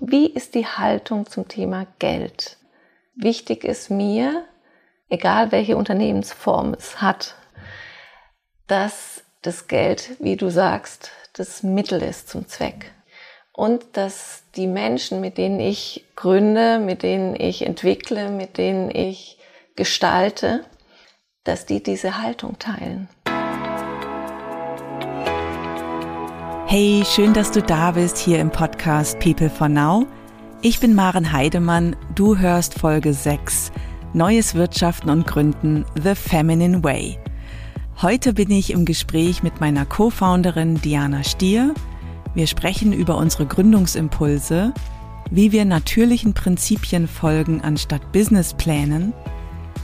[0.00, 2.56] Wie ist die Haltung zum Thema Geld?
[3.16, 4.44] Wichtig ist mir,
[5.08, 7.34] egal welche Unternehmensform es hat,
[8.68, 12.92] dass das Geld, wie du sagst, das Mittel ist zum Zweck.
[13.52, 19.40] Und dass die Menschen, mit denen ich gründe, mit denen ich entwickle, mit denen ich
[19.74, 20.64] gestalte,
[21.42, 23.08] dass die diese Haltung teilen.
[26.70, 30.06] Hey, schön, dass du da bist hier im Podcast People for Now.
[30.60, 33.72] Ich bin Maren Heidemann, du hörst Folge 6,
[34.12, 37.18] Neues Wirtschaften und Gründen, The Feminine Way.
[38.02, 41.72] Heute bin ich im Gespräch mit meiner Co-Founderin Diana Stier.
[42.34, 44.74] Wir sprechen über unsere Gründungsimpulse,
[45.30, 49.14] wie wir natürlichen Prinzipien folgen anstatt Businessplänen,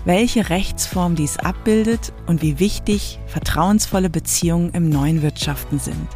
[0.05, 6.09] welche Rechtsform dies abbildet und wie wichtig vertrauensvolle Beziehungen im neuen Wirtschaften sind.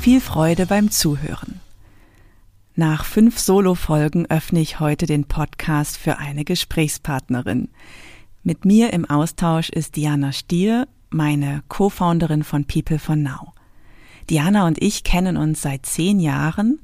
[0.00, 1.60] Viel Freude beim Zuhören.
[2.74, 7.68] Nach fünf Solo-Folgen öffne ich heute den Podcast für eine Gesprächspartnerin.
[8.42, 13.52] Mit mir im Austausch ist Diana Stier, meine Co-Founderin von People for Now.
[14.30, 16.80] Diana und ich kennen uns seit zehn Jahren.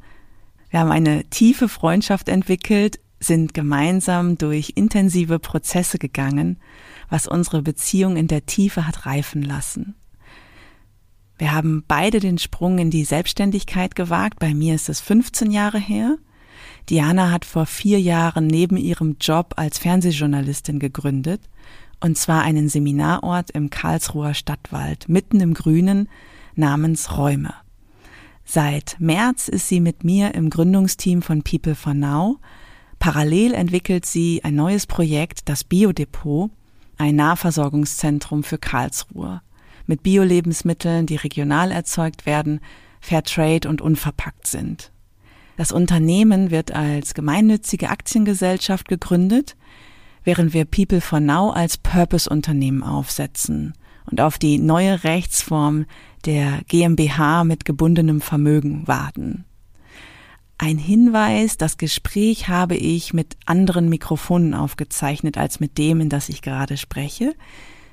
[0.68, 6.58] Wir haben eine tiefe Freundschaft entwickelt, sind gemeinsam durch intensive Prozesse gegangen,
[7.08, 9.94] was unsere Beziehung in der Tiefe hat reifen lassen.
[11.38, 14.38] Wir haben beide den Sprung in die Selbstständigkeit gewagt.
[14.38, 16.16] Bei mir ist es 15 Jahre her.
[16.88, 21.42] Diana hat vor vier Jahren neben ihrem Job als Fernsehjournalistin gegründet,
[22.00, 26.08] und zwar einen Seminarort im Karlsruher Stadtwald, mitten im Grünen,
[26.54, 27.54] namens Räume.
[28.44, 32.38] Seit März ist sie mit mir im Gründungsteam von People for Now.
[32.98, 36.50] Parallel entwickelt sie ein neues Projekt, das Biodepot,
[36.96, 39.42] ein Nahversorgungszentrum für Karlsruhe
[39.86, 42.60] mit Bio-Lebensmitteln, die regional erzeugt werden,
[43.00, 44.90] Fairtrade und unverpackt sind.
[45.56, 49.56] Das Unternehmen wird als gemeinnützige Aktiengesellschaft gegründet,
[50.24, 53.74] während wir People for Now als Purpose-Unternehmen aufsetzen
[54.10, 55.86] und auf die neue Rechtsform
[56.24, 59.44] der GmbH mit gebundenem Vermögen warten.
[60.58, 66.28] Ein Hinweis, das Gespräch habe ich mit anderen Mikrofonen aufgezeichnet als mit dem, in das
[66.28, 67.34] ich gerade spreche.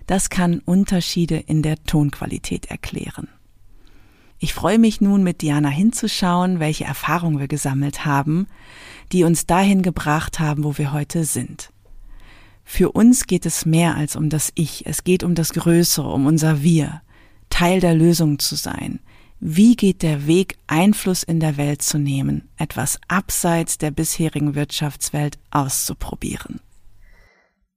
[0.08, 3.28] Das kann Unterschiede in der Tonqualität erklären.
[4.40, 8.47] Ich freue mich nun, mit Diana hinzuschauen, welche Erfahrungen wir gesammelt haben,
[9.14, 11.72] die uns dahin gebracht haben, wo wir heute sind.
[12.66, 16.25] Für uns geht es mehr als um das Ich, es geht um das Größere, um
[16.25, 17.02] unser Wir,
[17.50, 19.00] Teil der Lösung zu sein.
[19.40, 25.38] Wie geht der Weg, Einfluss in der Welt zu nehmen, etwas abseits der bisherigen Wirtschaftswelt
[25.52, 26.62] auszuprobieren?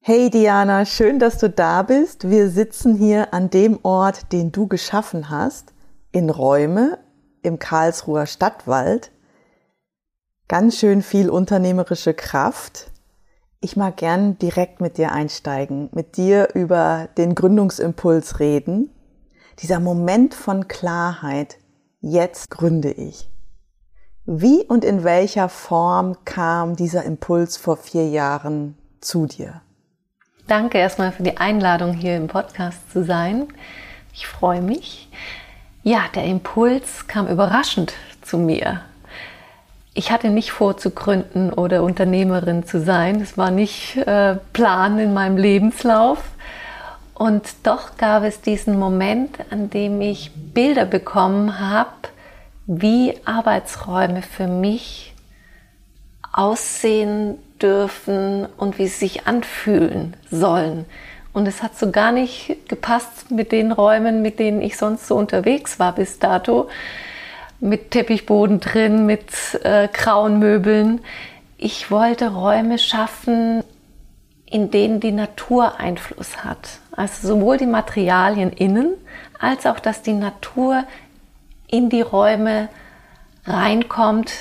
[0.09, 2.31] Hey Diana, schön, dass du da bist.
[2.31, 5.73] Wir sitzen hier an dem Ort, den du geschaffen hast,
[6.13, 7.01] in Räume
[7.43, 9.11] im Karlsruher Stadtwald.
[10.47, 12.93] Ganz schön viel unternehmerische Kraft.
[13.61, 18.91] Ich mag gern direkt mit dir einsteigen, mit dir über den Gründungsimpuls reden.
[19.59, 21.59] Dieser Moment von Klarheit,
[22.01, 23.29] jetzt gründe ich.
[24.25, 29.63] Wie und in welcher Form kam dieser Impuls vor vier Jahren zu dir?
[30.47, 33.49] Danke erstmal für die Einladung, hier im Podcast zu sein.
[34.13, 35.09] Ich freue mich.
[35.83, 38.81] Ja, der Impuls kam überraschend zu mir.
[39.93, 43.21] Ich hatte nicht vor zu gründen oder Unternehmerin zu sein.
[43.21, 46.23] Es war nicht äh, Plan in meinem Lebenslauf.
[47.15, 51.91] Und doch gab es diesen Moment, an dem ich Bilder bekommen habe,
[52.67, 55.13] wie Arbeitsräume für mich
[56.33, 60.85] aussehen dürfen und wie sie sich anfühlen sollen.
[61.33, 65.17] Und es hat so gar nicht gepasst mit den Räumen, mit denen ich sonst so
[65.17, 66.69] unterwegs war bis dato.
[67.61, 69.31] Mit Teppichboden drin, mit
[69.63, 71.01] äh, grauen Möbeln.
[71.59, 73.63] Ich wollte Räume schaffen,
[74.47, 76.81] in denen die Natur Einfluss hat.
[76.93, 78.95] Also sowohl die Materialien innen,
[79.39, 80.85] als auch, dass die Natur
[81.69, 82.69] in die Räume
[83.45, 84.33] reinkommt,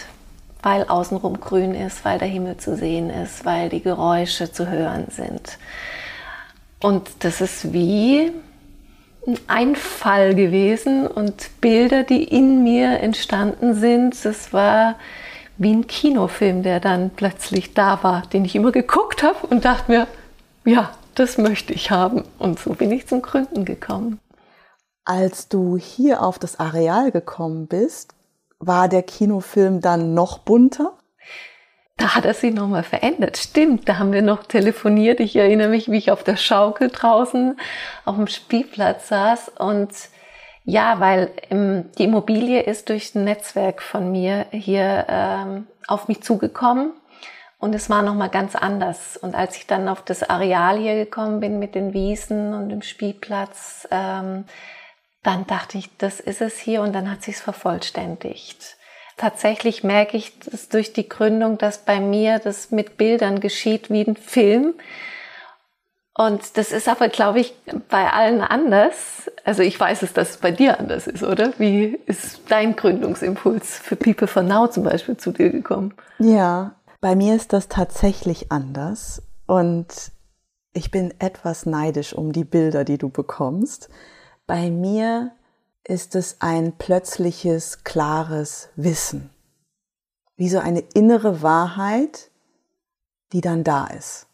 [0.65, 5.05] weil außenrum grün ist, weil der Himmel zu sehen ist, weil die Geräusche zu hören
[5.11, 5.59] sind.
[6.81, 8.31] Und das ist wie
[9.27, 14.95] ein Einfall gewesen und Bilder, die in mir entstanden sind, das war
[15.59, 19.91] wie ein Kinofilm, der dann plötzlich da war, den ich immer geguckt habe und dachte
[19.91, 20.07] mir,
[20.65, 22.23] ja, das möchte ich haben.
[22.39, 24.19] Und so bin ich zum Gründen gekommen.
[25.05, 28.14] Als du hier auf das Areal gekommen bist,
[28.65, 30.93] war der Kinofilm dann noch bunter?
[31.97, 33.37] Da hat er sich nochmal verändert.
[33.37, 35.21] Stimmt, da haben wir noch telefoniert.
[35.21, 37.57] Ich erinnere mich, wie ich auf der Schaukel draußen
[38.03, 39.89] auf dem Spielplatz saß und
[40.65, 46.21] Ja, weil ähm, die Immobilie ist durch ein Netzwerk von mir hier ähm, auf mich
[46.21, 46.91] zugekommen
[47.59, 49.17] und es war nochmal ganz anders.
[49.17, 52.81] Und als ich dann auf das Areal hier gekommen bin mit den Wiesen und dem
[52.81, 54.45] Spielplatz, ähm,
[55.25, 58.77] dann dachte ich, das ist es hier und dann hat sich's vervollständigt.
[59.17, 64.03] Tatsächlich merke ich das durch die Gründung, dass bei mir das mit Bildern geschieht wie
[64.03, 64.75] ein Film
[66.17, 67.53] und das ist aber, glaube ich,
[67.89, 69.29] bei allen anders.
[69.43, 71.53] Also ich weiß es, dass es bei dir anders ist, oder?
[71.57, 75.93] Wie ist dein Gründungsimpuls für People for Now zum Beispiel zu dir gekommen?
[76.19, 79.23] Ja, bei mir ist das tatsächlich anders.
[79.45, 79.87] Und
[80.71, 83.89] ich bin etwas neidisch um die Bilder, die du bekommst.
[84.47, 85.31] Bei mir
[85.83, 89.31] ist es ein plötzliches, klares Wissen.
[90.35, 92.29] Wie so eine innere Wahrheit,
[93.31, 94.27] die dann da ist.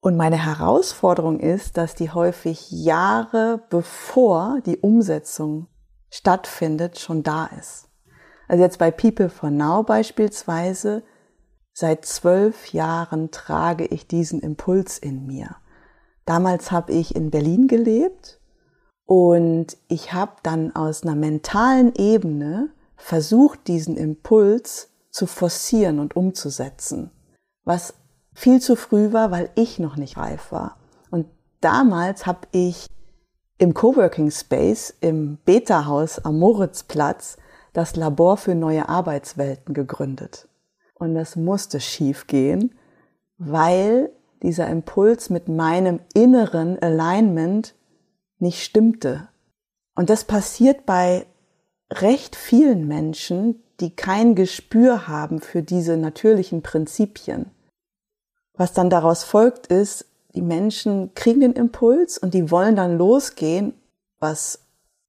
[0.00, 5.68] Und meine Herausforderung ist, dass die häufig Jahre bevor die Umsetzung
[6.10, 7.88] stattfindet, schon da ist.
[8.48, 11.04] Also jetzt bei People for Now beispielsweise,
[11.72, 15.56] seit zwölf Jahren trage ich diesen Impuls in mir.
[16.28, 18.38] Damals habe ich in Berlin gelebt
[19.06, 27.10] und ich habe dann aus einer mentalen Ebene versucht, diesen Impuls zu forcieren und umzusetzen,
[27.64, 27.94] was
[28.34, 30.76] viel zu früh war, weil ich noch nicht reif war.
[31.10, 31.24] Und
[31.62, 32.88] damals habe ich
[33.56, 37.38] im Coworking Space im Beta-Haus am Moritzplatz
[37.72, 40.46] das Labor für neue Arbeitswelten gegründet.
[40.92, 42.74] Und das musste schief gehen,
[43.38, 44.12] weil
[44.42, 47.74] dieser Impuls mit meinem inneren Alignment
[48.38, 49.28] nicht stimmte.
[49.94, 51.26] Und das passiert bei
[51.92, 57.50] recht vielen Menschen, die kein Gespür haben für diese natürlichen Prinzipien.
[58.54, 63.74] Was dann daraus folgt, ist, die Menschen kriegen den Impuls und die wollen dann losgehen,
[64.18, 64.60] was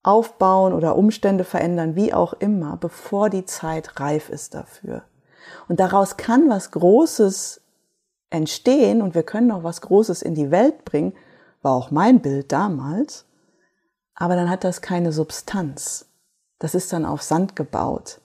[0.03, 5.03] aufbauen oder Umstände verändern, wie auch immer, bevor die Zeit reif ist dafür.
[5.67, 7.58] Und daraus kann was Großes
[8.29, 11.13] entstehen und wir können auch was Großes in die Welt bringen,
[11.61, 13.25] war auch mein Bild damals,
[14.13, 16.09] aber dann hat das keine Substanz.
[16.59, 18.21] Das ist dann auf Sand gebaut.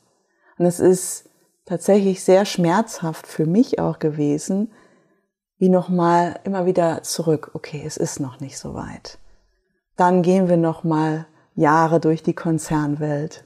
[0.59, 1.29] Und es ist
[1.65, 4.73] tatsächlich sehr schmerzhaft für mich auch gewesen,
[5.56, 7.53] wie nochmal immer wieder zurück.
[7.55, 9.19] Okay, es ist noch nicht so weit.
[9.97, 13.45] Dann gehen wir nochmal Jahre durch die Konzernwelt.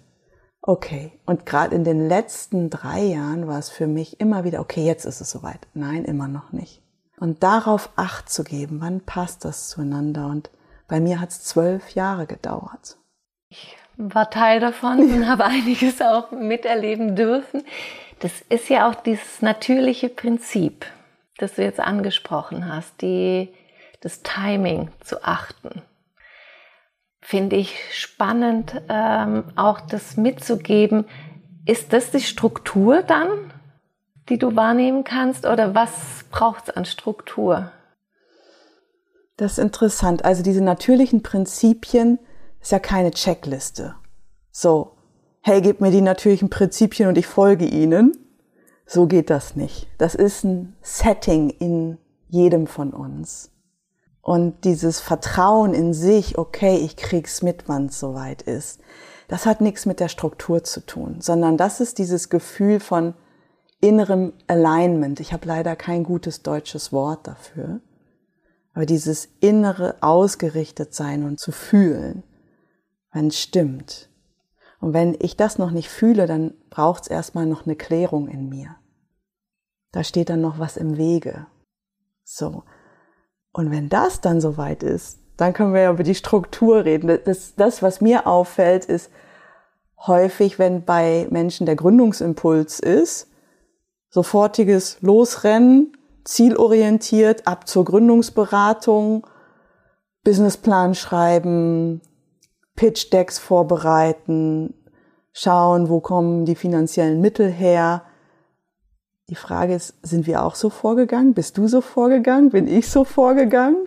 [0.61, 4.85] Okay, und gerade in den letzten drei Jahren war es für mich immer wieder, okay,
[4.85, 5.67] jetzt ist es soweit.
[5.75, 6.83] Nein, immer noch nicht.
[7.19, 10.27] Und darauf Acht zu geben, wann passt das zueinander?
[10.27, 10.51] Und
[10.87, 12.97] bei mir hat es zwölf Jahre gedauert.
[13.49, 17.65] Ich war Teil davon und habe einiges auch miterleben dürfen.
[18.21, 20.87] Das ist ja auch dieses natürliche Prinzip
[21.39, 23.49] das du jetzt angesprochen hast, die,
[24.01, 25.83] das Timing zu achten.
[27.21, 31.05] Finde ich spannend, ähm, auch das mitzugeben.
[31.67, 33.53] Ist das die Struktur dann,
[34.29, 37.73] die du wahrnehmen kannst, oder was braucht es an Struktur?
[39.37, 40.25] Das ist interessant.
[40.25, 42.19] Also diese natürlichen Prinzipien
[42.61, 43.95] ist ja keine Checkliste.
[44.51, 44.97] So,
[45.43, 48.17] hey, gib mir die natürlichen Prinzipien und ich folge ihnen,
[48.85, 49.87] so geht das nicht.
[49.99, 51.99] Das ist ein Setting in
[52.29, 53.51] jedem von uns.
[54.21, 58.81] Und dieses Vertrauen in sich, okay, ich krieg's mit, wann es soweit ist,
[59.29, 63.15] das hat nichts mit der Struktur zu tun, sondern das ist dieses Gefühl von
[63.81, 65.21] innerem Alignment.
[65.21, 67.81] Ich habe leider kein gutes deutsches Wort dafür.
[68.73, 72.23] Aber dieses innere ausgerichtet sein und zu fühlen,
[73.13, 74.09] wenn es stimmt.
[74.81, 78.49] Und wenn ich das noch nicht fühle, dann braucht es erstmal noch eine Klärung in
[78.49, 78.77] mir.
[79.93, 81.47] Da steht dann noch was im Wege.
[82.25, 82.63] So.
[83.59, 87.19] Und wenn das dann soweit ist, dann können wir ja über die Struktur reden.
[87.25, 89.11] Das, das, was mir auffällt, ist
[90.07, 93.27] häufig, wenn bei Menschen der Gründungsimpuls ist,
[94.11, 99.27] sofortiges Losrennen, zielorientiert, ab zur Gründungsberatung,
[100.23, 102.01] Businessplan schreiben,
[102.77, 104.73] Pitch Decks vorbereiten,
[105.33, 108.05] schauen, wo kommen die finanziellen Mittel her.
[109.31, 111.35] Die Frage ist, sind wir auch so vorgegangen?
[111.35, 112.51] Bist du so vorgegangen?
[112.51, 113.87] Bin ich so vorgegangen?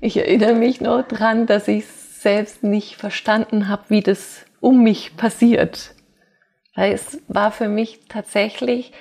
[0.00, 5.16] ich erinnere mich noch dran, dass ich selbst nicht verstanden habe, wie das um mich
[5.16, 5.94] passiert.
[6.74, 8.92] Weil es war für mich tatsächlich,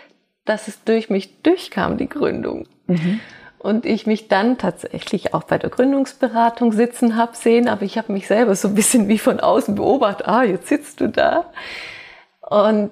[0.45, 2.67] dass es durch mich durchkam, die Gründung.
[2.85, 3.19] Mhm.
[3.57, 8.13] Und ich mich dann tatsächlich auch bei der Gründungsberatung sitzen habe sehen, aber ich habe
[8.13, 10.27] mich selber so ein bisschen wie von außen beobachtet.
[10.27, 11.51] Ah, jetzt sitzt du da.
[12.41, 12.91] Und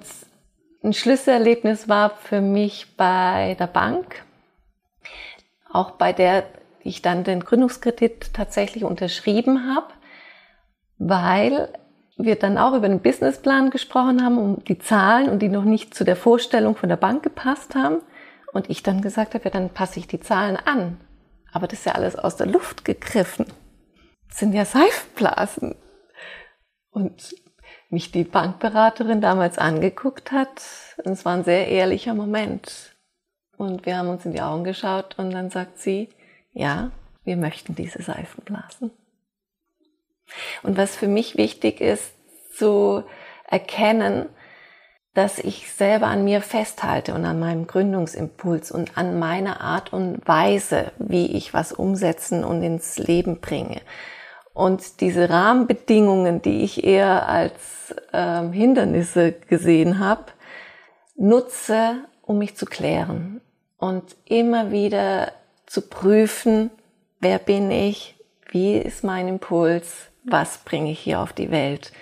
[0.84, 4.22] ein Schlüsselerlebnis war für mich bei der Bank,
[5.72, 6.44] auch bei der
[6.80, 9.88] ich dann den Gründungskredit tatsächlich unterschrieben habe,
[10.98, 11.72] weil
[12.16, 15.94] wir dann auch über den Businessplan gesprochen haben, um die Zahlen und die noch nicht
[15.94, 18.02] zu der Vorstellung von der Bank gepasst haben.
[18.52, 21.00] Und ich dann gesagt habe, ja, dann passe ich die Zahlen an.
[21.52, 23.46] Aber das ist ja alles aus der Luft gegriffen.
[24.28, 25.74] Das sind ja Seifenblasen.
[26.90, 27.34] Und
[27.94, 30.62] mich die Bankberaterin damals angeguckt hat,
[31.02, 32.94] es war ein sehr ehrlicher Moment.
[33.56, 36.10] Und wir haben uns in die Augen geschaut und dann sagt sie,
[36.52, 36.90] ja,
[37.24, 38.90] wir möchten diese Seifenblasen.
[40.62, 42.12] Und was für mich wichtig ist,
[42.52, 43.04] zu
[43.48, 44.26] erkennen,
[45.14, 50.26] dass ich selber an mir festhalte und an meinem Gründungsimpuls und an meiner Art und
[50.26, 53.80] Weise, wie ich was umsetzen und ins Leben bringe.
[54.54, 60.26] Und diese Rahmenbedingungen, die ich eher als ähm, Hindernisse gesehen habe,
[61.16, 63.40] nutze, um mich zu klären
[63.78, 65.32] und immer wieder
[65.66, 66.70] zu prüfen,
[67.20, 68.14] wer bin ich,
[68.50, 69.92] wie ist mein Impuls,
[70.22, 71.92] was bringe ich hier auf die Welt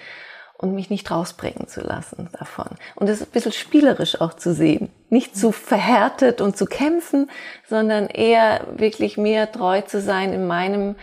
[0.58, 2.68] und mich nicht rausbringen zu lassen davon.
[2.94, 4.90] Und es ein bisschen spielerisch auch zu sehen.
[5.08, 7.30] Nicht zu verhärtet und zu kämpfen,
[7.68, 10.94] sondern eher wirklich mehr treu zu sein in meinem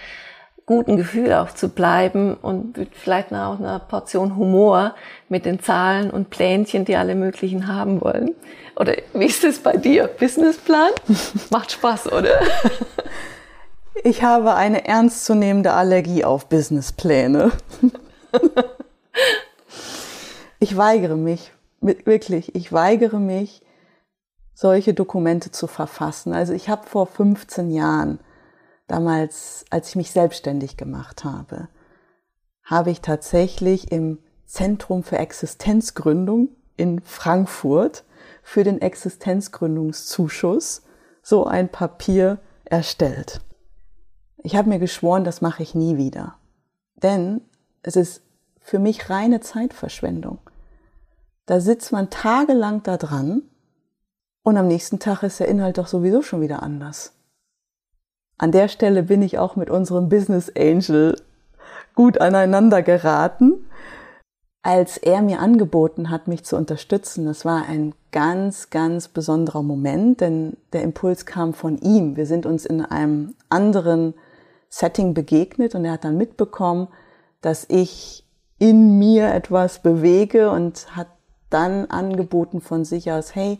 [0.69, 4.93] guten Gefühl auch zu bleiben und vielleicht auch eine Portion Humor
[5.27, 8.35] mit den Zahlen und Plänchen, die alle möglichen haben wollen.
[8.75, 10.07] Oder wie ist es bei dir?
[10.07, 10.91] Businessplan?
[11.49, 12.39] Macht Spaß, oder?
[14.03, 17.51] Ich habe eine ernstzunehmende Allergie auf Businesspläne.
[20.59, 23.63] ich weigere mich, wirklich, ich weigere mich,
[24.53, 26.31] solche Dokumente zu verfassen.
[26.31, 28.19] Also ich habe vor 15 Jahren,
[28.89, 31.69] damals, als ich mich selbstständig gemacht habe,
[32.63, 38.03] habe ich tatsächlich im Zentrum für Existenzgründung in Frankfurt
[38.43, 40.83] für den Existenzgründungszuschuss
[41.21, 43.41] so ein Papier erstellt.
[44.37, 46.35] Ich habe mir geschworen, das mache ich nie wieder.
[46.95, 47.41] Denn
[47.83, 48.23] es ist
[48.59, 50.39] für mich reine Zeitverschwendung.
[51.45, 53.43] Da sitzt man tagelang da dran
[54.43, 57.18] und am nächsten Tag ist der Inhalt doch sowieso schon wieder anders.
[58.39, 61.21] An der Stelle bin ich auch mit unserem Business Angel
[61.93, 63.65] gut aneinander geraten.
[64.61, 70.21] Als er mir angeboten hat, mich zu unterstützen, das war ein ganz, ganz besonderer Moment,
[70.21, 72.15] denn der Impuls kam von ihm.
[72.15, 74.13] Wir sind uns in einem anderen
[74.69, 76.87] Setting begegnet und er hat dann mitbekommen,
[77.41, 78.25] dass ich
[78.57, 81.07] in mir etwas bewege und hat
[81.49, 83.59] dann angeboten von sich aus, hey,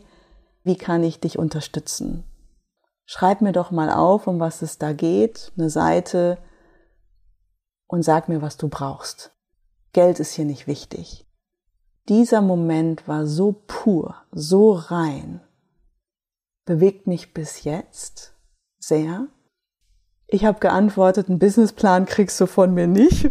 [0.64, 2.24] wie kann ich dich unterstützen?
[3.12, 6.38] Schreib mir doch mal auf, um was es da geht, eine Seite
[7.88, 9.32] und sag mir, was du brauchst.
[9.92, 11.26] Geld ist hier nicht wichtig.
[12.08, 15.40] Dieser Moment war so pur, so rein,
[16.64, 18.34] bewegt mich bis jetzt
[18.78, 19.26] sehr
[20.32, 23.30] ich habe geantwortet, einen Businessplan kriegst du von mir nicht.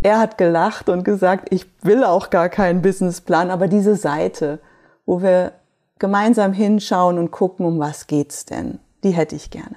[0.00, 4.60] Er hat gelacht und gesagt, ich will auch gar keinen Businessplan, aber diese Seite,
[5.04, 5.54] wo wir
[5.98, 9.76] gemeinsam hinschauen und gucken, um was geht's denn, die hätte ich gerne.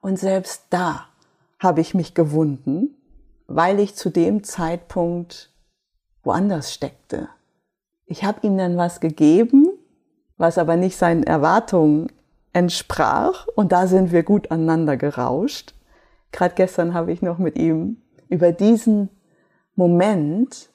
[0.00, 1.06] Und selbst da
[1.58, 2.96] habe ich mich gewunden,
[3.46, 5.50] weil ich zu dem Zeitpunkt
[6.22, 7.28] woanders steckte.
[8.06, 9.68] Ich habe ihm dann was gegeben,
[10.36, 12.08] was aber nicht seinen Erwartungen
[12.52, 15.74] entsprach, und da sind wir gut aneinander gerauscht.
[16.32, 19.10] Gerade gestern habe ich noch mit ihm über diesen
[19.74, 20.70] Moment,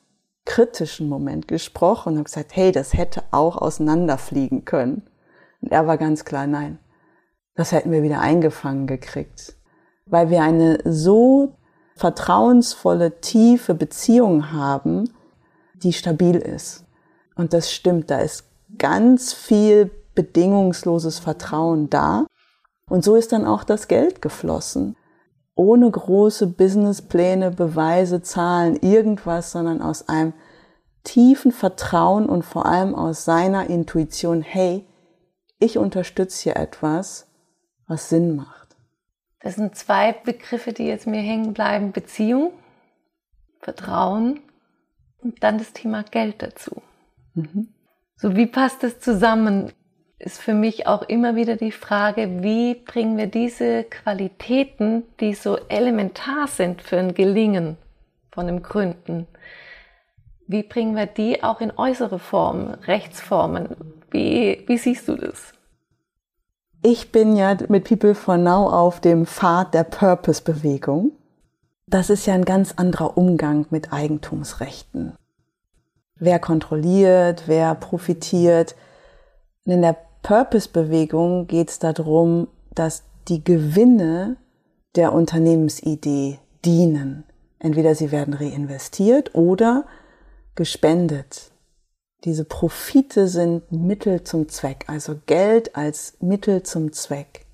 [0.46, 5.04] kritischen Moment gesprochen und habe gesagt, hey, das hätte auch auseinanderfliegen können.
[5.62, 6.80] Und er war ganz klar, nein,
[7.62, 9.56] das hätten wir wieder eingefangen gekriegt.
[10.06, 11.56] Weil wir eine so
[11.96, 15.10] vertrauensvolle, tiefe Beziehung haben,
[15.76, 16.86] die stabil ist.
[17.36, 18.46] Und das stimmt, da ist
[18.78, 22.26] ganz viel bedingungsloses Vertrauen da.
[22.90, 24.96] Und so ist dann auch das Geld geflossen
[25.56, 30.34] ohne große Businesspläne, Beweise, Zahlen, irgendwas, sondern aus einem
[31.04, 34.88] tiefen Vertrauen und vor allem aus seiner Intuition, hey,
[35.60, 37.28] ich unterstütze hier etwas,
[37.92, 38.76] was Sinn macht.
[39.42, 41.92] Das sind zwei Begriffe, die jetzt mir hängen bleiben.
[41.92, 42.54] Beziehung,
[43.60, 44.40] Vertrauen
[45.20, 46.82] und dann das Thema Geld dazu.
[47.34, 47.68] Mhm.
[48.16, 49.72] So, wie passt das zusammen?
[50.24, 55.58] ist für mich auch immer wieder die Frage, wie bringen wir diese Qualitäten, die so
[55.68, 57.76] elementar sind für ein Gelingen
[58.32, 59.26] von dem Gründen,
[60.46, 63.76] wie bringen wir die auch in äußere Formen, Rechtsformen?
[64.12, 65.54] Wie, wie siehst du das?
[66.84, 71.12] Ich bin ja mit People for Now auf dem Pfad der Purpose-Bewegung.
[71.86, 75.14] Das ist ja ein ganz anderer Umgang mit Eigentumsrechten.
[76.16, 78.76] Wer kontrolliert, wer profitiert.
[79.64, 84.38] Und in der Purpose-Bewegung geht es darum, dass die Gewinne
[84.96, 87.26] der Unternehmensidee dienen.
[87.60, 89.86] Entweder sie werden reinvestiert oder
[90.56, 91.51] gespendet.
[92.24, 97.48] Diese Profite sind Mittel zum Zweck, also Geld als Mittel zum Zweck.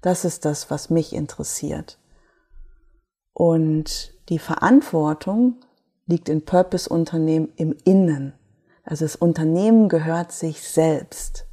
[0.00, 1.98] Das ist das, was mich interessiert.
[3.34, 5.60] Und die Verantwortung
[6.06, 8.32] liegt in Purpose-Unternehmen im Innen.
[8.82, 11.46] Also das Unternehmen gehört sich selbst.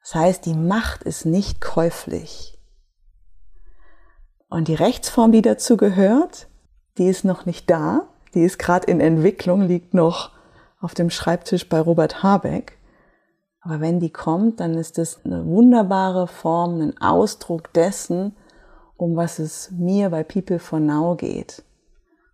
[0.00, 2.58] Das heißt, die Macht ist nicht käuflich.
[4.48, 6.48] Und die Rechtsform, die dazu gehört,
[6.98, 8.08] die ist noch nicht da.
[8.34, 10.35] Die ist gerade in Entwicklung, liegt noch
[10.80, 12.78] auf dem Schreibtisch bei Robert Habeck.
[13.60, 18.36] Aber wenn die kommt, dann ist es eine wunderbare Form, ein Ausdruck dessen,
[18.96, 21.62] um was es mir bei People for Now geht.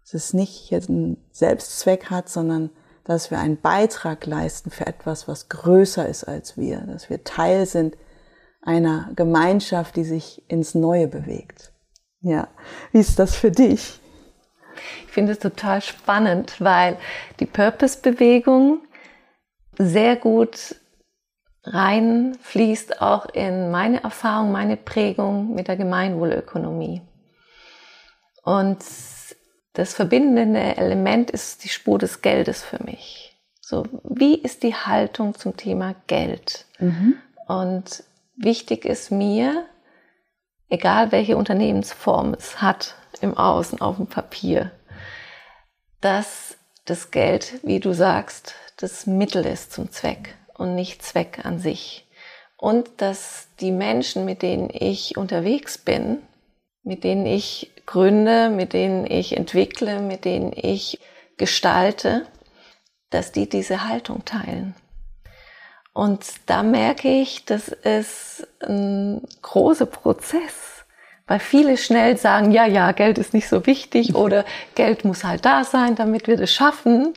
[0.05, 2.71] Es ist nicht jetzt ein Selbstzweck hat, sondern
[3.05, 7.67] dass wir einen Beitrag leisten für etwas, was größer ist als wir, dass wir Teil
[7.67, 7.97] sind
[8.61, 11.73] einer Gemeinschaft, die sich ins Neue bewegt.
[12.21, 12.49] Ja,
[12.93, 14.02] wie ist das für dich?
[15.07, 16.97] Ich finde es total spannend, weil
[17.41, 18.81] die Purpose-Bewegung
[19.79, 20.77] sehr gut
[21.65, 27.03] reinfließt auch in meine Erfahrung, meine Prägung mit der Gemeinwohlökonomie.
[28.43, 28.79] Und
[29.75, 33.39] das verbindende Element ist die Spur des Geldes für mich.
[33.61, 36.67] So, wie ist die Haltung zum Thema Geld?
[36.79, 37.15] Mhm.
[37.47, 38.05] Und
[38.37, 39.65] wichtig ist mir,
[40.73, 44.71] egal welche Unternehmensform es hat im Außen, auf dem Papier,
[46.01, 51.59] dass das Geld, wie du sagst, das Mittel ist zum Zweck und nicht Zweck an
[51.59, 52.09] sich.
[52.57, 56.23] Und dass die Menschen, mit denen ich unterwegs bin,
[56.83, 60.99] mit denen ich gründe, mit denen ich entwickle, mit denen ich
[61.37, 62.27] gestalte,
[63.11, 64.75] dass die diese Haltung teilen.
[65.93, 70.85] Und da merke ich, das ist ein großer Prozess,
[71.27, 74.45] weil viele schnell sagen, ja, ja, Geld ist nicht so wichtig oder
[74.75, 77.13] Geld muss halt da sein, damit wir das schaffen.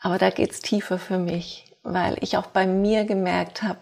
[0.00, 3.78] Aber da geht's tiefer für mich weil ich auch bei mir gemerkt habe,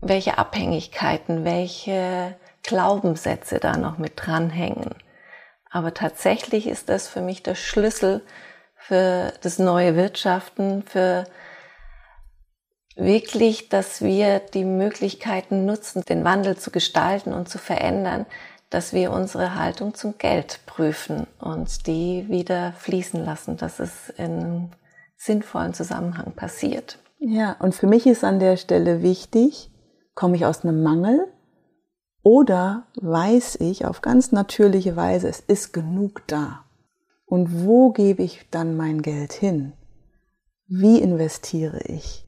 [0.00, 4.94] welche Abhängigkeiten, welche Glaubenssätze da noch mit dranhängen.
[5.70, 8.22] Aber tatsächlich ist das für mich der Schlüssel
[8.76, 11.24] für das neue Wirtschaften, für
[12.96, 18.26] wirklich, dass wir die Möglichkeiten nutzen, den Wandel zu gestalten und zu verändern,
[18.70, 24.70] dass wir unsere Haltung zum Geld prüfen und die wieder fließen lassen, dass es in
[25.16, 26.98] sinnvollen Zusammenhang passiert.
[27.18, 29.70] Ja, und für mich ist an der Stelle wichtig,
[30.14, 31.28] komme ich aus einem Mangel
[32.22, 36.64] oder weiß ich auf ganz natürliche Weise, es ist genug da.
[37.26, 39.72] Und wo gebe ich dann mein Geld hin?
[40.66, 42.26] Wie investiere ich?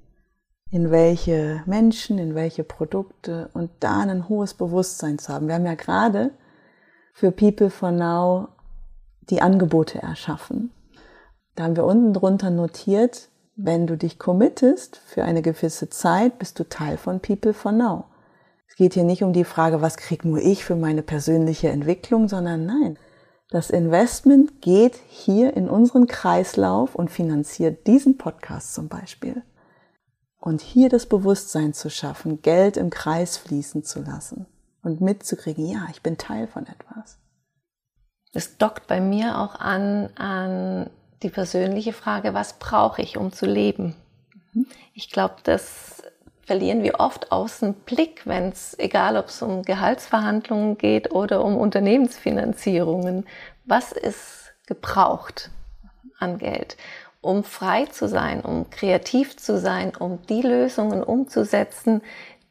[0.74, 5.46] In welche Menschen, in welche Produkte und da ein hohes Bewusstsein zu haben.
[5.46, 6.32] Wir haben ja gerade
[7.12, 8.48] für People for Now
[9.30, 10.72] die Angebote erschaffen.
[11.54, 16.58] Da haben wir unten drunter notiert, wenn du dich committest für eine gewisse Zeit, bist
[16.58, 18.06] du Teil von People for Now.
[18.66, 22.26] Es geht hier nicht um die Frage, was krieg nur ich für meine persönliche Entwicklung,
[22.26, 22.98] sondern nein,
[23.48, 29.44] das Investment geht hier in unseren Kreislauf und finanziert diesen Podcast zum Beispiel.
[30.44, 34.44] Und hier das Bewusstsein zu schaffen, Geld im Kreis fließen zu lassen
[34.82, 37.16] und mitzukriegen, ja, ich bin Teil von etwas.
[38.34, 40.90] Es dockt bei mir auch an, an
[41.22, 43.96] die persönliche Frage, was brauche ich, um zu leben?
[44.52, 44.66] Mhm.
[44.92, 46.02] Ich glaube, das
[46.42, 51.42] verlieren wir oft aus dem Blick, wenn es, egal ob es um Gehaltsverhandlungen geht oder
[51.42, 53.24] um Unternehmensfinanzierungen,
[53.64, 55.50] was ist gebraucht
[56.18, 56.76] an Geld,
[57.24, 62.02] um frei zu sein, um kreativ zu sein, um die Lösungen umzusetzen,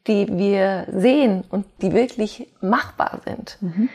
[0.07, 3.57] die wir sehen und die wirklich machbar sind.
[3.61, 3.89] Mhm.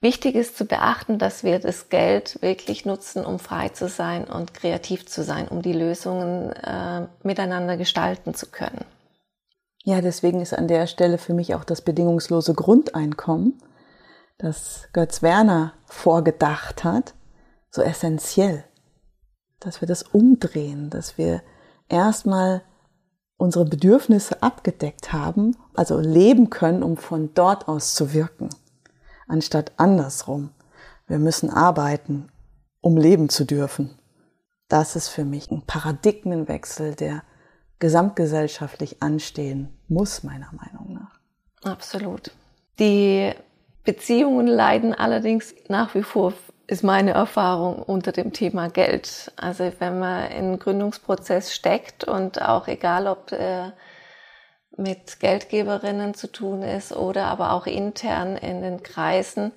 [0.00, 4.52] Wichtig ist zu beachten, dass wir das Geld wirklich nutzen, um frei zu sein und
[4.52, 8.84] kreativ zu sein, um die Lösungen äh, miteinander gestalten zu können.
[9.82, 13.62] Ja, deswegen ist an der Stelle für mich auch das bedingungslose Grundeinkommen,
[14.38, 17.14] das Götz Werner vorgedacht hat,
[17.70, 18.64] so essentiell,
[19.60, 21.42] dass wir das umdrehen, dass wir
[21.88, 22.62] erstmal
[23.36, 28.48] unsere Bedürfnisse abgedeckt haben, also leben können, um von dort aus zu wirken
[29.28, 30.50] anstatt andersrum.
[31.06, 32.28] Wir müssen arbeiten,
[32.80, 33.98] um leben zu dürfen.
[34.68, 37.22] Das ist für mich ein Paradigmenwechsel, der
[37.78, 41.20] gesamtgesellschaftlich anstehen muss, meiner Meinung nach.
[41.62, 42.30] Absolut.
[42.78, 43.32] Die
[43.84, 46.32] Beziehungen leiden allerdings nach wie vor,
[46.66, 49.32] ist meine Erfahrung, unter dem Thema Geld.
[49.36, 53.70] Also wenn man in Gründungsprozess steckt und auch egal, ob äh,
[54.76, 59.52] mit Geldgeberinnen zu tun ist oder aber auch intern in den Kreisen,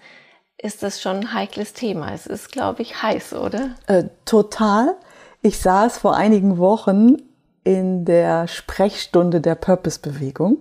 [0.57, 2.13] ist das schon ein heikles Thema.
[2.13, 3.75] Es ist, glaube ich, heiß, oder?
[3.87, 4.95] Äh, total.
[5.41, 7.17] Ich saß vor einigen Wochen
[7.63, 10.57] in der Sprechstunde der Purpose-Bewegung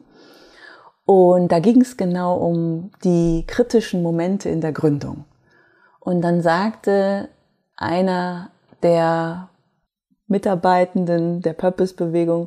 [1.06, 5.24] und da ging es genau um die kritischen Momente in der Gründung.
[6.07, 7.31] Und dann sagte
[7.75, 8.53] einer
[8.85, 9.49] der
[10.29, 12.47] Mitarbeitenden der Purpose-Bewegung,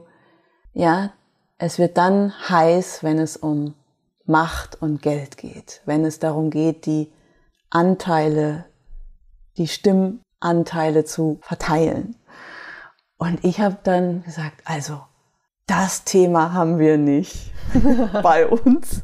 [0.72, 1.12] ja,
[1.58, 3.74] es wird dann heiß, wenn es um
[4.24, 7.12] Macht und Geld geht, wenn es darum geht, die
[7.70, 8.64] Anteile,
[9.58, 12.16] die Stimmanteile zu verteilen.
[13.18, 15.02] Und ich habe dann gesagt, also
[15.68, 17.52] das Thema haben wir nicht
[18.24, 19.04] bei uns.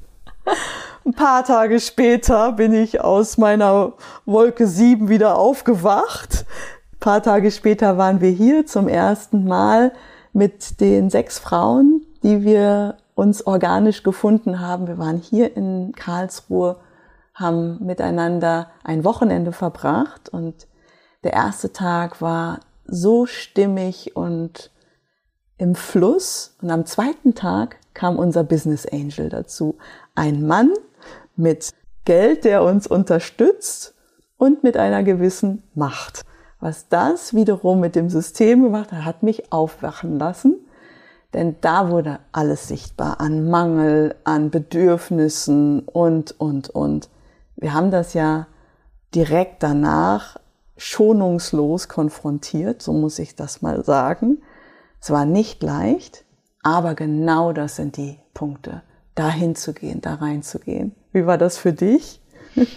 [1.08, 3.94] Ein paar Tage später bin ich aus meiner
[4.26, 6.48] Wolke 7 wieder aufgewacht.
[6.94, 9.94] Ein paar Tage später waren wir hier zum ersten Mal
[10.34, 14.88] mit den sechs Frauen, die wir uns organisch gefunden haben.
[14.88, 16.78] Wir waren hier in Karlsruhe,
[17.36, 20.66] haben miteinander ein Wochenende verbracht und
[21.24, 24.72] der erste Tag war so stimmig und
[25.60, 26.56] im Fluss.
[26.64, 29.78] Und am zweiten Tag kam unser Business Angel dazu.
[30.16, 30.74] Ein Mann
[31.38, 31.72] mit
[32.06, 33.94] Geld, der uns unterstützt
[34.38, 36.22] und mit einer gewissen Macht.
[36.60, 40.66] Was das wiederum mit dem System gemacht hat, hat mich aufwachen lassen
[41.36, 47.10] denn da wurde alles sichtbar an Mangel, an Bedürfnissen und, und, und.
[47.58, 48.48] Wir haben das ja
[49.14, 50.38] direkt danach
[50.78, 54.42] schonungslos konfrontiert, so muss ich das mal sagen.
[55.02, 56.24] Es war nicht leicht,
[56.64, 58.82] aber genau das sind die Punkte,
[59.14, 60.96] dahin zu gehen, da reinzugehen.
[61.16, 62.20] Wie war das für dich?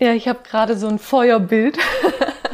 [0.00, 1.76] Ja, ich habe gerade so ein Feuerbild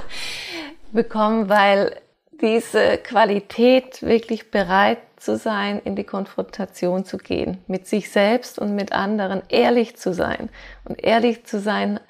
[0.93, 2.01] bekommen, weil
[2.41, 8.75] diese Qualität wirklich bereit zu sein, in die Konfrontation zu gehen, mit sich selbst und
[8.75, 10.49] mit anderen, ehrlich zu sein.
[10.87, 12.01] Und ehrlich zu sein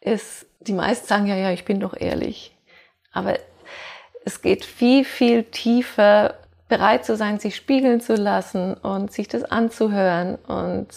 [0.00, 2.52] ist, die meisten sagen ja, ja, ich bin doch ehrlich.
[3.12, 3.38] Aber
[4.24, 6.34] es geht viel, viel tiefer,
[6.68, 10.88] bereit zu sein, sich spiegeln zu lassen und sich das anzuhören und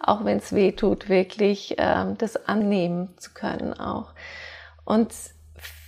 [0.00, 4.12] auch wenn es weh tut, wirklich ähm, das annehmen zu können auch.
[4.84, 5.12] Und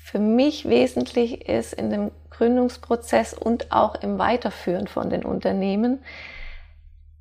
[0.04, 6.02] für mich wesentlich ist in dem Gründungsprozess und auch im Weiterführen von den Unternehmen,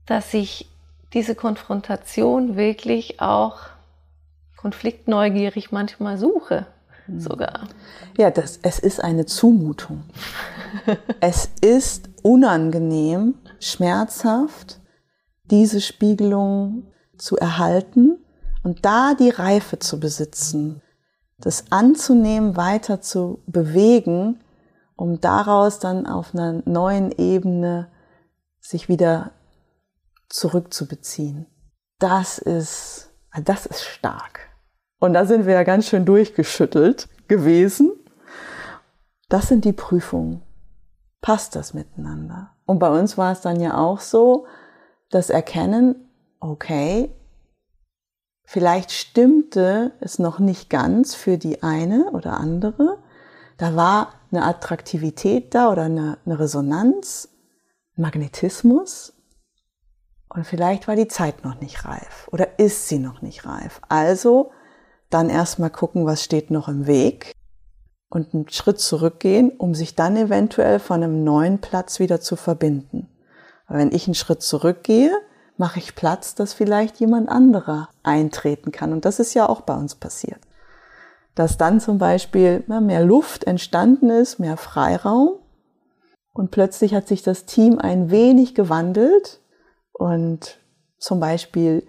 [0.05, 0.69] dass ich
[1.13, 3.59] diese Konfrontation wirklich auch
[4.57, 6.65] konfliktneugierig manchmal suche
[7.05, 7.19] hm.
[7.19, 7.67] sogar.
[8.17, 10.03] Ja, das, es ist eine Zumutung.
[11.19, 14.79] es ist unangenehm, schmerzhaft,
[15.51, 18.17] diese Spiegelung zu erhalten
[18.63, 20.81] und da die Reife zu besitzen,
[21.37, 24.39] das anzunehmen, weiter zu bewegen
[24.99, 27.89] um daraus dann auf einer neuen Ebene
[28.59, 29.31] sich wieder
[30.27, 31.45] zurückzubeziehen.
[31.99, 33.13] Das ist,
[33.45, 34.49] das ist stark.
[34.99, 37.93] Und da sind wir ja ganz schön durchgeschüttelt gewesen.
[39.29, 40.41] Das sind die Prüfungen.
[41.21, 42.57] Passt das miteinander?
[42.65, 44.47] Und bei uns war es dann ja auch so,
[45.09, 45.95] das Erkennen,
[46.39, 47.13] okay,
[48.43, 52.99] vielleicht stimmte es noch nicht ganz für die eine oder andere.
[53.57, 57.29] Da war eine Attraktivität da oder eine, eine Resonanz,
[57.95, 59.13] Magnetismus.
[60.29, 63.81] Und vielleicht war die Zeit noch nicht reif oder ist sie noch nicht reif.
[63.89, 64.51] Also
[65.09, 67.33] dann erstmal gucken, was steht noch im Weg
[68.09, 73.07] und einen Schritt zurückgehen, um sich dann eventuell von einem neuen Platz wieder zu verbinden.
[73.69, 75.11] Aber wenn ich einen Schritt zurückgehe,
[75.55, 78.91] mache ich Platz, dass vielleicht jemand anderer eintreten kann.
[78.91, 80.39] Und das ist ja auch bei uns passiert
[81.39, 85.39] dass dann zum Beispiel mehr Luft entstanden ist, mehr Freiraum.
[86.33, 89.39] Und plötzlich hat sich das Team ein wenig gewandelt
[89.93, 90.59] und
[90.97, 91.87] zum Beispiel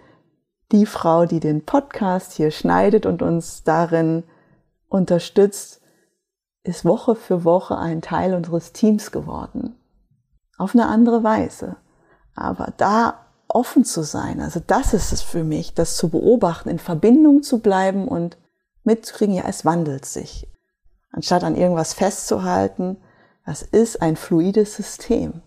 [0.70, 4.22] die Frau, die den Podcast hier schneidet und uns darin
[4.88, 5.80] unterstützt,
[6.62, 9.74] ist Woche für Woche ein Teil unseres Teams geworden.
[10.60, 11.76] Auf eine andere Weise.
[12.34, 16.78] Aber da offen zu sein, also das ist es für mich, das zu beobachten, in
[16.78, 18.36] Verbindung zu bleiben und
[18.84, 20.46] mitzukriegen, ja, es wandelt sich.
[21.12, 22.98] Anstatt an irgendwas festzuhalten,
[23.46, 25.40] das ist ein fluides System.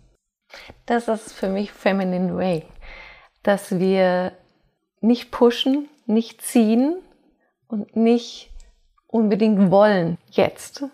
[0.88, 2.66] Das ist für mich Feminine Way,
[3.44, 4.32] dass wir
[5.00, 6.96] nicht pushen, nicht ziehen
[7.68, 8.50] und nicht
[9.06, 10.86] unbedingt wollen jetzt,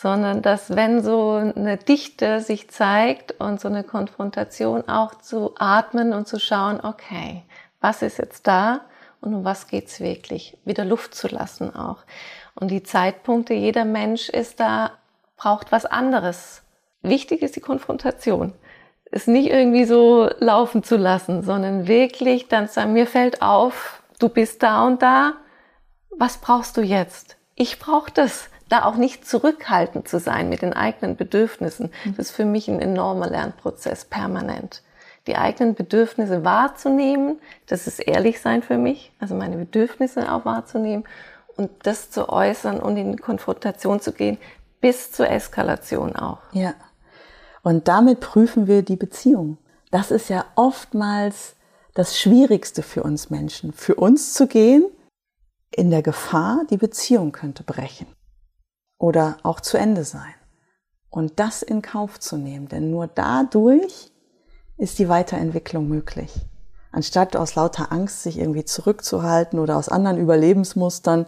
[0.00, 6.12] sondern dass wenn so eine Dichte sich zeigt und so eine Konfrontation auch zu atmen
[6.12, 7.42] und zu schauen, okay,
[7.80, 8.82] was ist jetzt da
[9.20, 12.04] und um was geht's wirklich, wieder Luft zu lassen auch.
[12.54, 14.92] Und die Zeitpunkte, jeder Mensch ist da,
[15.36, 16.62] braucht was anderes.
[17.02, 18.52] Wichtig ist die Konfrontation.
[19.10, 24.28] es nicht irgendwie so laufen zu lassen, sondern wirklich dann sagen, mir fällt auf, du
[24.28, 25.32] bist da und da,
[26.10, 27.36] was brauchst du jetzt?
[27.56, 28.48] Ich brauche das.
[28.68, 32.80] Da auch nicht zurückhaltend zu sein mit den eigenen Bedürfnissen, das ist für mich ein
[32.80, 34.82] enormer Lernprozess, permanent.
[35.26, 41.04] Die eigenen Bedürfnisse wahrzunehmen, das ist ehrlich sein für mich, also meine Bedürfnisse auch wahrzunehmen
[41.56, 44.38] und das zu äußern und in Konfrontation zu gehen,
[44.80, 46.40] bis zur Eskalation auch.
[46.52, 46.74] Ja.
[47.62, 49.58] Und damit prüfen wir die Beziehung.
[49.90, 51.56] Das ist ja oftmals
[51.94, 54.84] das Schwierigste für uns Menschen, für uns zu gehen
[55.70, 58.06] in der Gefahr, die Beziehung könnte brechen
[58.98, 60.34] oder auch zu Ende sein.
[61.10, 64.12] Und das in Kauf zu nehmen, denn nur dadurch
[64.76, 66.32] ist die Weiterentwicklung möglich.
[66.92, 71.26] Anstatt aus lauter Angst sich irgendwie zurückzuhalten oder aus anderen Überlebensmustern,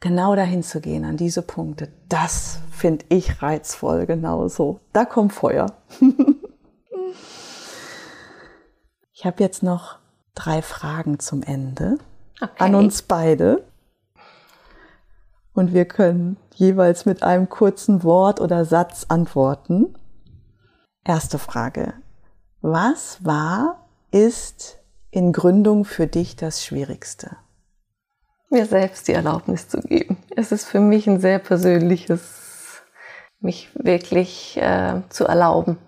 [0.00, 4.80] genau dahin zu gehen, an diese Punkte, das finde ich reizvoll, genauso.
[4.92, 5.72] Da kommt Feuer.
[9.12, 9.98] ich habe jetzt noch
[10.34, 11.98] drei Fragen zum Ende
[12.40, 12.52] okay.
[12.58, 13.64] an uns beide.
[15.54, 19.94] Und wir können jeweils mit einem kurzen Wort oder Satz antworten.
[21.04, 21.94] Erste Frage.
[22.60, 24.78] Was war, ist
[25.10, 27.36] in Gründung für dich das Schwierigste?
[28.50, 30.16] Mir selbst die Erlaubnis zu geben.
[30.36, 32.82] Es ist für mich ein sehr persönliches,
[33.40, 35.78] mich wirklich äh, zu erlauben.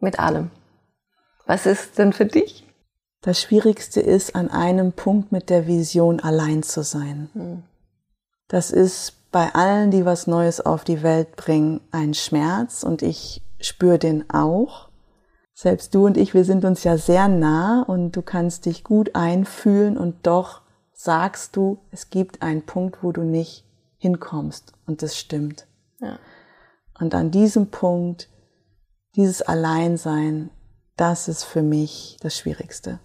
[0.00, 0.50] Mit allem.
[1.46, 2.66] Was ist denn für dich?
[3.20, 7.30] Das Schwierigste ist, an einem Punkt mit der Vision allein zu sein.
[7.32, 7.62] Hm.
[8.48, 13.42] Das ist bei allen, die was Neues auf die Welt bringen, ein Schmerz und ich
[13.60, 14.88] spüre den auch.
[15.54, 19.14] Selbst du und ich, wir sind uns ja sehr nah und du kannst dich gut
[19.14, 23.64] einfühlen und doch sagst du, es gibt einen Punkt, wo du nicht
[23.98, 25.66] hinkommst und das stimmt.
[26.00, 26.18] Ja.
[26.98, 28.28] Und an diesem Punkt,
[29.14, 30.50] dieses Alleinsein,
[30.96, 33.00] das ist für mich das Schwierigste.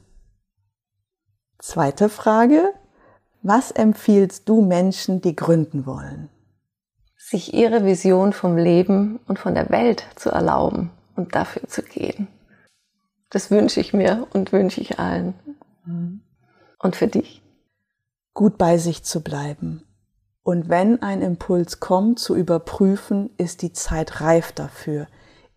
[1.59, 2.73] Zweite Frage.
[3.45, 6.29] Was empfiehlst du Menschen, die gründen wollen?
[7.17, 12.29] Sich ihre Vision vom Leben und von der Welt zu erlauben und dafür zu gehen.
[13.29, 15.33] Das wünsche ich mir und wünsche ich allen.
[15.85, 16.21] Mhm.
[16.79, 17.41] Und für dich?
[18.33, 19.83] Gut bei sich zu bleiben.
[20.43, 25.07] Und wenn ein Impuls kommt, zu überprüfen, ist die Zeit reif dafür.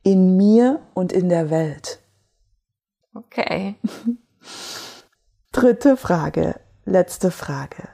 [0.02, 2.00] In mir und in der Welt.
[3.14, 3.76] Okay.
[5.52, 7.88] Dritte Frage, letzte Frage.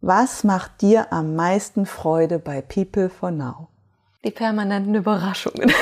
[0.00, 3.68] Was macht dir am meisten Freude bei People for Now?
[4.22, 5.70] Die permanenten Überraschungen.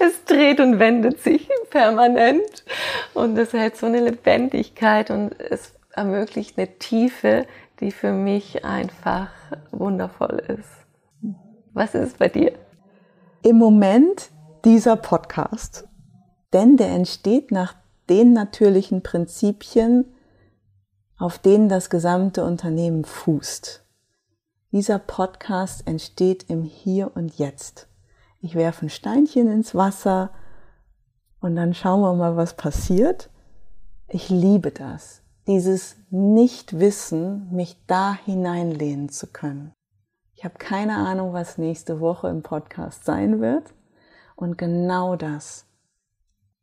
[0.00, 2.64] es dreht und wendet sich permanent
[3.14, 7.46] und es hält so eine Lebendigkeit und es ermöglicht eine Tiefe,
[7.80, 9.30] die für mich einfach
[9.70, 10.68] wundervoll ist.
[11.72, 12.52] Was ist bei dir?
[13.42, 14.30] Im Moment
[14.64, 15.86] dieser Podcast,
[16.52, 17.74] denn der entsteht nach
[18.08, 20.04] den natürlichen Prinzipien,
[21.18, 23.84] auf denen das gesamte Unternehmen fußt.
[24.72, 27.88] Dieser Podcast entsteht im Hier und Jetzt.
[28.40, 30.30] Ich werfe ein Steinchen ins Wasser
[31.40, 33.30] und dann schauen wir mal, was passiert.
[34.08, 39.72] Ich liebe das, dieses Nichtwissen, mich da hineinlehnen zu können.
[40.34, 43.72] Ich habe keine Ahnung, was nächste Woche im Podcast sein wird.
[44.36, 45.66] Und genau das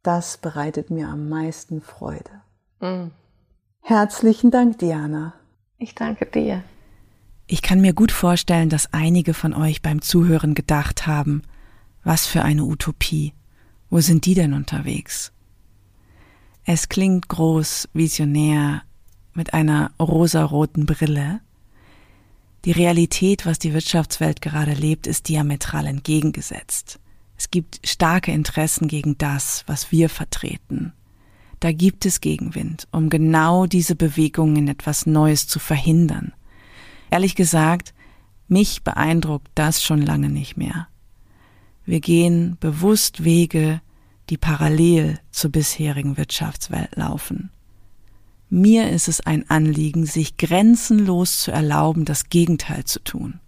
[0.04, 2.42] das bereitet mir am meisten Freude.
[2.80, 3.12] Mhm.
[3.82, 5.34] Herzlichen Dank, Diana.
[5.78, 6.64] Ich danke dir.
[7.48, 11.42] Ich kann mir gut vorstellen, dass einige von euch beim Zuhören gedacht haben,
[12.04, 13.34] was für eine Utopie.
[13.90, 15.34] Wo sind die denn unterwegs?
[16.64, 18.84] Es klingt groß, visionär,
[19.34, 21.42] mit einer rosaroten Brille.
[22.64, 27.01] Die Realität, was die Wirtschaftswelt gerade lebt, ist diametral entgegengesetzt.
[27.42, 30.94] Es gibt starke Interessen gegen das, was wir vertreten.
[31.60, 36.34] Da gibt es Gegenwind, um genau diese Bewegungen in etwas Neues zu verhindern.
[37.10, 37.96] Ehrlich gesagt,
[38.48, 40.88] mich beeindruckt das schon lange nicht mehr.
[41.84, 43.82] Wir gehen bewusst Wege,
[44.30, 47.50] die parallel zur bisherigen Wirtschaftswelt laufen.
[48.52, 53.40] Mir ist es ein Anliegen, sich grenzenlos zu erlauben, das Gegenteil zu tun.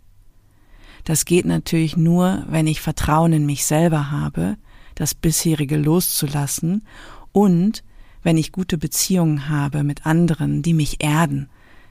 [1.04, 4.58] Das geht natürlich nur, wenn ich Vertrauen in mich selber habe,
[4.96, 6.86] das bisherige loszulassen
[7.32, 7.84] und
[8.22, 11.50] wenn ich gute Beziehungen habe mit anderen, die mich erden,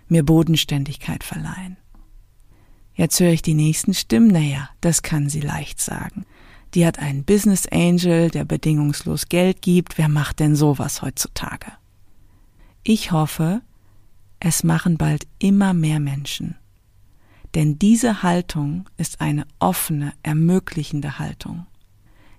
[0.08, 1.76] mir Bodenständigkeit verleihen.
[2.94, 6.24] Jetzt höre ich die nächsten Stimmen, naja, das kann sie leicht sagen.
[6.74, 11.72] Die hat einen Business Angel, der bedingungslos Geld gibt, wer macht denn sowas heutzutage?
[12.82, 13.60] Ich hoffe,
[14.40, 16.56] es machen bald immer mehr Menschen.
[17.54, 21.66] Denn diese Haltung ist eine offene, ermöglichende Haltung.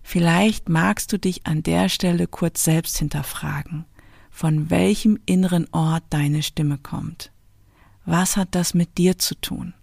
[0.01, 3.85] Vielleicht magst du dich an der Stelle kurz selbst hinterfragen,
[4.31, 7.31] von welchem inneren Ort deine Stimme kommt.
[8.05, 9.73] Was hat das mit dir zu tun?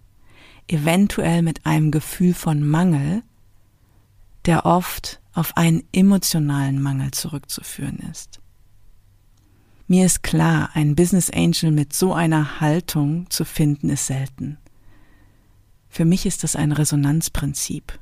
[0.67, 3.23] Eventuell mit einem Gefühl von Mangel,
[4.45, 8.39] der oft auf einen emotionalen Mangel zurückzuführen ist.
[9.87, 14.57] Mir ist klar, ein Business Angel mit so einer Haltung zu finden ist selten.
[15.91, 17.99] Für mich ist das ein Resonanzprinzip.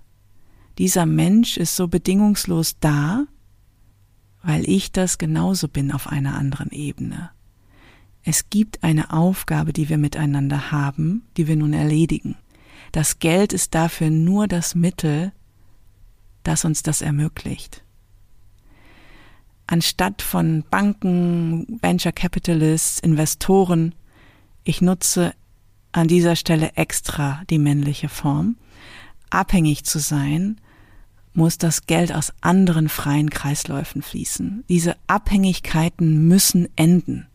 [0.78, 3.26] Dieser Mensch ist so bedingungslos da,
[4.44, 7.32] weil ich das genauso bin auf einer anderen Ebene.
[8.24, 12.38] Es gibt eine Aufgabe, die wir miteinander haben, die wir nun erledigen.
[12.92, 15.32] Das Geld ist dafür nur das Mittel,
[16.44, 17.84] das uns das ermöglicht.
[19.66, 23.96] Anstatt von Banken, Venture Capitalists, Investoren,
[24.64, 25.34] ich nutze
[25.92, 28.58] an dieser Stelle extra die männliche Form.
[29.30, 30.60] Abhängig zu sein,
[31.34, 34.64] muss das Geld aus anderen freien Kreisläufen fließen.
[34.68, 37.28] Diese Abhängigkeiten müssen enden.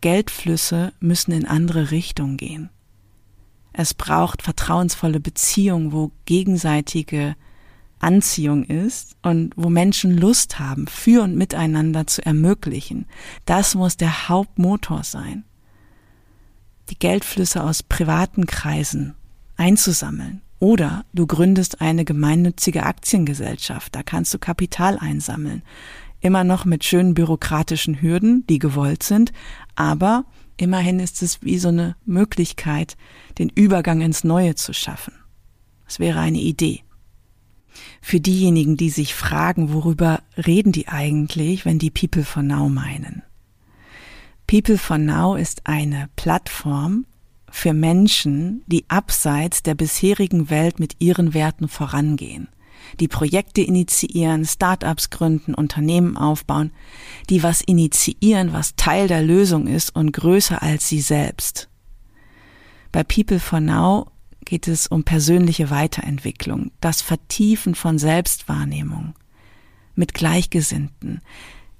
[0.00, 2.70] Geldflüsse müssen in andere Richtungen gehen.
[3.72, 7.36] Es braucht vertrauensvolle Beziehungen, wo gegenseitige
[7.98, 13.06] Anziehung ist und wo Menschen Lust haben, für und miteinander zu ermöglichen.
[13.44, 15.44] Das muss der Hauptmotor sein
[16.90, 19.14] die Geldflüsse aus privaten Kreisen
[19.56, 20.42] einzusammeln.
[20.58, 25.62] Oder du gründest eine gemeinnützige Aktiengesellschaft, da kannst du Kapital einsammeln.
[26.20, 29.32] Immer noch mit schönen bürokratischen Hürden, die gewollt sind,
[29.74, 30.24] aber
[30.56, 32.96] immerhin ist es wie so eine Möglichkeit,
[33.38, 35.12] den Übergang ins Neue zu schaffen.
[35.84, 36.82] Das wäre eine Idee.
[38.00, 43.22] Für diejenigen, die sich fragen, worüber reden die eigentlich, wenn die People for Now meinen.
[44.46, 47.04] People for Now ist eine Plattform
[47.50, 52.48] für Menschen, die abseits der bisherigen Welt mit ihren Werten vorangehen,
[53.00, 56.70] die Projekte initiieren, Startups gründen, Unternehmen aufbauen,
[57.28, 61.68] die was initiieren, was Teil der Lösung ist und größer als sie selbst.
[62.92, 64.12] Bei People for Now
[64.44, 69.14] geht es um persönliche Weiterentwicklung, das Vertiefen von Selbstwahrnehmung
[69.96, 71.20] mit Gleichgesinnten,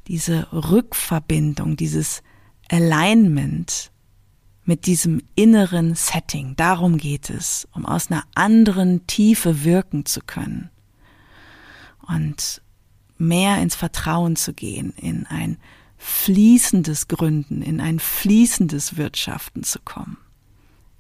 [0.09, 2.23] diese Rückverbindung, dieses
[2.71, 3.91] Alignment
[4.65, 6.57] mit diesem inneren Setting.
[6.57, 10.71] Darum geht es, um aus einer anderen Tiefe wirken zu können
[12.09, 12.63] und
[13.19, 15.59] mehr ins Vertrauen zu gehen, in ein
[15.97, 20.19] fließendes Gründen, in ein fließendes Wirtschaften zu kommen.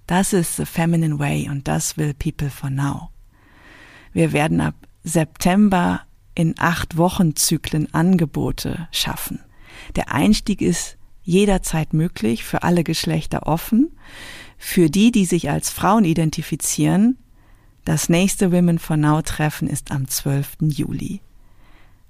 [0.06, 3.10] Das ist the feminine way und das will People for Now.
[4.12, 6.02] Wir werden ab September
[6.34, 9.40] in acht Wochenzyklen Angebote schaffen.
[9.96, 13.90] Der Einstieg ist jederzeit möglich, für alle Geschlechter offen.
[14.56, 17.18] Für die, die sich als Frauen identifizieren,
[17.84, 20.56] das nächste Women for Now Treffen ist am 12.
[20.62, 21.20] Juli.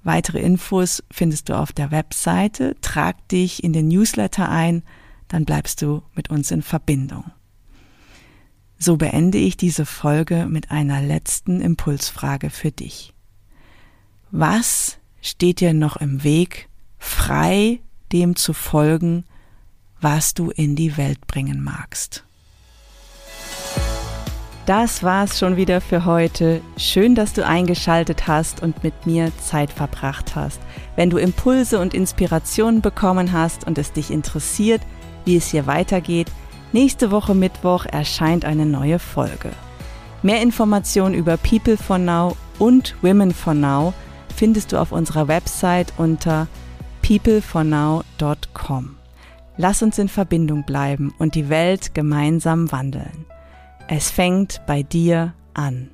[0.05, 2.77] Weitere Infos findest du auf der Webseite.
[2.81, 4.85] Trag dich in den Newsletter ein,
[5.27, 7.25] dann bleibst du mit uns in Verbindung.
[8.79, 13.15] So beende ich diese Folge mit einer letzten Impulsfrage für dich.
[14.31, 17.81] Was steht dir noch im Weg, frei
[18.13, 19.25] dem zu folgen,
[20.01, 22.25] was du in die Welt bringen magst.
[24.67, 26.61] Das war's schon wieder für heute.
[26.77, 30.61] Schön, dass du eingeschaltet hast und mit mir Zeit verbracht hast.
[30.97, 34.83] Wenn du Impulse und Inspirationen bekommen hast und es dich interessiert,
[35.25, 36.33] wie es hier weitergeht,
[36.73, 39.53] nächste Woche Mittwoch erscheint eine neue Folge.
[40.23, 43.95] Mehr Informationen über People for Now und Women for Now
[44.35, 46.49] findest du auf unserer Website unter
[47.07, 48.97] peoplefornow.com.
[49.57, 53.27] Lass uns in Verbindung bleiben und die Welt gemeinsam wandeln.
[53.87, 55.91] Es fängt bei dir an.